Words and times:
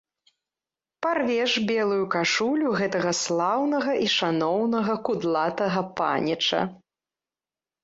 Парвеш 1.05 1.51
белую 1.71 2.05
кашулю 2.15 2.71
гэтага 2.79 3.13
слаўнага 3.21 3.91
і 4.07 4.09
шаноўнага 4.17 4.99
кудлатага 5.11 5.87
паніча! 6.03 6.61